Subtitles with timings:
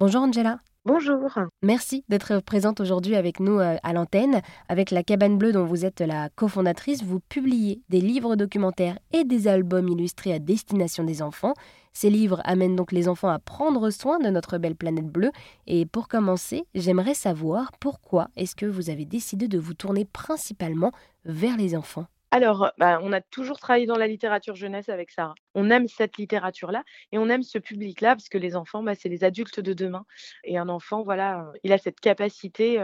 [0.00, 0.60] Bonjour Angela.
[0.84, 1.28] Bonjour.
[1.60, 4.42] Merci d'être présente aujourd'hui avec nous euh, à l'antenne.
[4.68, 9.24] Avec la Cabane Bleue dont vous êtes la cofondatrice, vous publiez des livres documentaires et
[9.24, 11.54] des albums illustrés à destination des enfants.
[11.92, 15.32] Ces livres amènent donc les enfants à prendre soin de notre belle planète bleue.
[15.66, 20.92] Et pour commencer, j'aimerais savoir pourquoi est-ce que vous avez décidé de vous tourner principalement
[21.24, 22.06] vers les enfants?
[22.30, 25.34] Alors, bah, on a toujours travaillé dans la littérature jeunesse avec Sarah.
[25.54, 29.08] On aime cette littérature-là et on aime ce public-là parce que les enfants, bah, c'est
[29.08, 30.04] les adultes de demain.
[30.44, 32.78] Et un enfant, voilà, il a cette capacité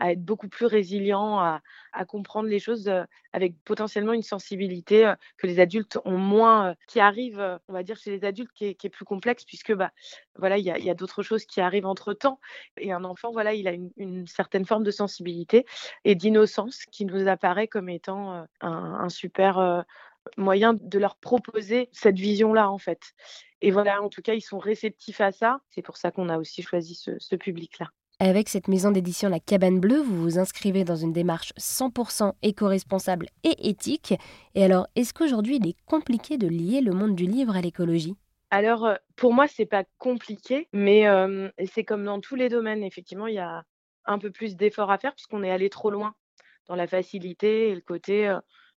[0.00, 1.60] à être beaucoup plus résilient, à,
[2.08, 2.90] comprendre les choses
[3.32, 8.10] avec potentiellement une sensibilité que les adultes ont moins, qui arrive, on va dire, chez
[8.10, 9.92] les adultes, qui est, plus complexe puisque, bah,
[10.36, 12.40] voilà, il y a, d'autres choses qui arrivent entre temps.
[12.78, 15.66] Et un enfant, voilà, il a une certaine forme de sensibilité
[16.04, 19.82] et d'innocence qui nous apparaît comme étant un un, super euh,
[20.36, 23.14] moyen de leur proposer cette vision-là, en fait.
[23.60, 25.60] Et voilà, en tout cas, ils sont réceptifs à ça.
[25.70, 27.88] C'est pour ça qu'on a aussi choisi ce, public-là.
[28.20, 33.28] Avec cette maison d'édition La Cabane Bleue, vous vous inscrivez dans une démarche 100% éco-responsable
[33.44, 34.14] et éthique.
[34.54, 38.16] Et alors, est-ce qu'aujourd'hui, il est compliqué de lier le monde du livre à l'écologie?
[38.50, 42.82] Alors, euh, pour moi, c'est pas compliqué, mais euh, c'est comme dans tous les domaines.
[42.82, 43.64] Effectivement, il y a
[44.06, 46.14] un peu plus d'efforts à faire puisqu'on est allé trop loin
[46.66, 48.34] dans la facilité et le côté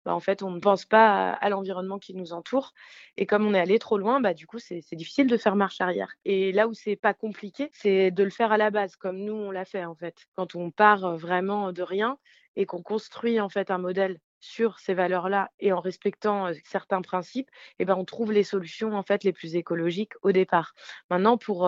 [0.09, 2.73] bah, en fait, on ne pense pas à, l'environnement qui nous entoure.
[3.15, 5.81] Et comme on est allé trop loin, bah, du coup, c'est difficile de faire marche
[5.81, 6.11] arrière.
[6.25, 9.35] Et là où c'est pas compliqué, c'est de le faire à la base, comme nous,
[9.35, 10.25] on l'a fait, en fait.
[10.35, 12.17] Quand on part vraiment de rien
[12.55, 17.51] et qu'on construit, en fait, un modèle sur ces valeurs-là et en respectant certains principes,
[17.77, 20.73] et ben on trouve les solutions en fait les plus écologiques au départ.
[21.11, 21.67] Maintenant, pour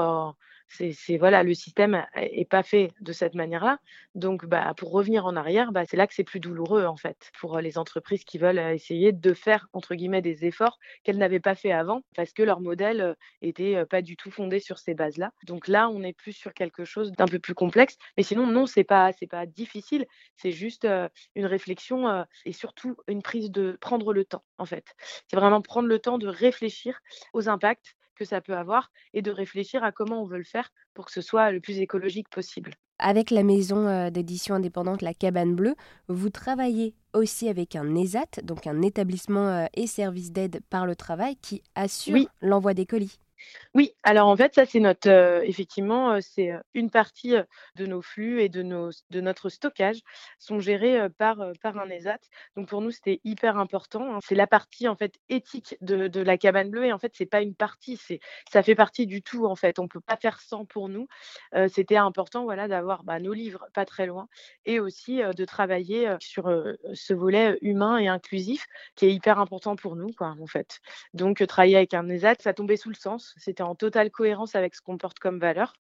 [0.72, 3.80] c'est voilà, le système est pas fait de cette manière-là.
[4.16, 7.32] Donc, bah, pour revenir en arrière, bah, c'est là que c'est plus douloureux en fait
[7.40, 11.56] pour les entreprises qui veulent essayer de faire entre guillemets des efforts qu'elles n'avaient pas
[11.56, 15.32] fait avant parce que leur modèle était pas du tout fondé sur ces bases-là.
[15.46, 17.98] Donc là, on est plus sur quelque chose d'un peu plus complexe.
[18.18, 20.06] Mais sinon, non, c'est pas c'est pas difficile.
[20.38, 20.88] C'est juste
[21.36, 24.86] une réflexion et surtout une prise de prendre le temps en fait.
[25.28, 27.00] C'est vraiment prendre le temps de réfléchir
[27.34, 30.70] aux impacts que ça peut avoir et de réfléchir à comment on veut le faire
[30.94, 32.74] pour que ce soit le plus écologique possible.
[33.00, 35.76] Avec la maison euh, d'édition indépendante La Cabane Bleue,
[36.08, 40.96] vous travaillez aussi avec un ESAT, donc un établissement euh, et service d'aide par le
[40.96, 43.20] travail qui assure l'envoi des colis.
[43.74, 47.36] Oui, alors en fait, ça c'est notre euh, effectivement, euh, c'est euh, une partie
[47.76, 50.02] de nos flux et de nos de notre stockage
[50.40, 52.18] sont gérés par par un ESAT.
[52.58, 54.16] Donc pour nous, c'était hyper important.
[54.16, 54.20] Hein.
[54.28, 57.26] C'est la partie en fait éthique de, de la cabane bleue et en fait, c'est
[57.26, 58.20] pas une partie, c'est
[58.52, 59.80] ça fait partie du tout en fait.
[59.80, 61.08] On peut pas faire sans pour nous.
[61.70, 64.28] c'était important voilà d'avoir bah, nos livres pas très loin
[64.66, 66.52] et aussi de travailler sur
[66.94, 68.66] ce volet humain et inclusif
[68.96, 70.80] qui est hyper important pour nous quoi en fait.
[71.14, 74.82] Donc travailler avec un ESAT, ça tombait sous le sens en totale cohérence avec ce
[74.82, 75.74] qu'on porte comme valeur.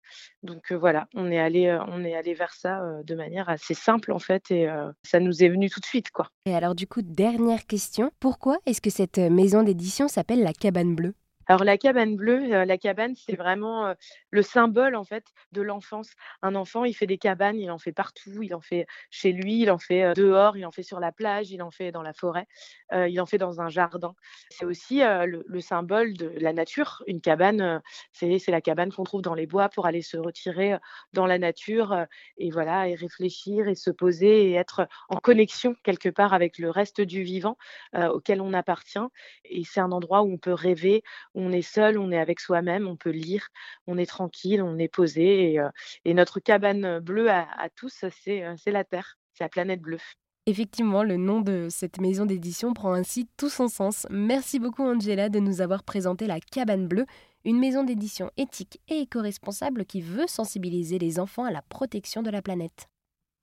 [0.43, 4.19] Donc voilà, on est allé, on est allé vers ça de manière assez simple en
[4.19, 4.67] fait, et
[5.03, 6.29] ça nous est venu tout de suite quoi.
[6.45, 10.95] Et alors du coup, dernière question, pourquoi est-ce que cette maison d'édition s'appelle la Cabane
[10.95, 11.13] Bleue?
[11.51, 13.93] Alors la cabane bleue, euh, la cabane, c'est vraiment euh,
[14.29, 16.11] le symbole en fait de l'enfance.
[16.41, 19.63] Un enfant, il fait des cabanes, il en fait partout, il en fait chez lui,
[19.63, 22.03] il en fait euh, dehors, il en fait sur la plage, il en fait dans
[22.03, 22.47] la forêt,
[22.93, 24.15] il en fait dans un jardin.
[24.49, 27.03] C'est aussi le, symbole de la nature.
[27.07, 27.81] Une cabane,
[28.13, 30.77] c'est la cabane qu'on trouve dans les bois pour aller se retirer
[31.11, 32.05] dans la nature
[32.37, 36.69] et voilà et réfléchir et se poser et être en connexion quelque part avec le
[36.69, 37.57] reste du vivant
[37.93, 38.99] auquel on appartient.
[39.45, 41.03] Et c'est un endroit où on peut rêver,
[41.41, 43.47] on est seul, on est avec soi-même, on peut lire,
[43.87, 45.53] on est tranquille, on est posé.
[45.53, 45.69] Et, euh,
[46.05, 48.09] notre cabane bleue à, tous, euh,
[48.57, 49.99] c'est la Terre, c'est la planète bleue.
[50.47, 54.07] Effectivement, le nom de cette maison d'édition prend ainsi tout son sens.
[54.09, 57.05] Merci beaucoup Angela de nous avoir présenté la Cabane Bleue,
[57.45, 62.31] une maison d'édition éthique et éco-responsable qui veut sensibiliser les enfants à la protection de
[62.31, 62.90] la planète.